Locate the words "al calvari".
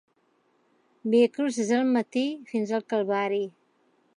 2.79-3.43